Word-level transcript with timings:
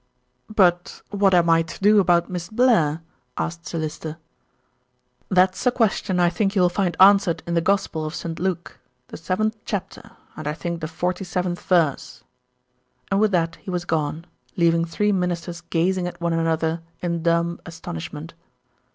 "But 0.49 1.03
what 1.11 1.35
am 1.35 1.47
I 1.51 1.61
to 1.61 1.79
do 1.79 1.99
about 1.99 2.27
Miss 2.27 2.49
Blair?" 2.49 3.03
asked 3.37 3.67
Sir 3.67 3.77
Lyster. 3.77 4.17
"That's 5.29 5.67
a 5.67 5.71
question 5.71 6.19
I 6.19 6.27
think 6.27 6.55
you 6.55 6.63
will 6.63 6.69
find 6.69 6.97
answered 6.99 7.43
in 7.45 7.53
the 7.53 7.61
Gospel 7.61 8.03
of 8.03 8.15
St. 8.15 8.39
Luke 8.39 8.79
the 9.09 9.17
seventh 9.17 9.57
chapter 9.63 10.13
and 10.35 10.47
I 10.47 10.53
think 10.55 10.81
the 10.81 10.87
forty 10.87 11.23
seventh 11.23 11.61
verse"; 11.61 12.23
and 13.11 13.19
with 13.19 13.29
that 13.33 13.57
he 13.57 13.69
was 13.69 13.85
gone, 13.85 14.25
leaving 14.57 14.85
three 14.85 15.11
Ministers 15.11 15.61
gazing 15.69 16.07
at 16.07 16.19
one 16.19 16.33
another 16.33 16.81
in 17.03 17.21
dumb 17.21 17.61
astonishment. 17.67 18.33